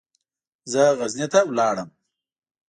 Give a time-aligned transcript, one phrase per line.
[0.71, 1.89] زه غزني ته ولاړم.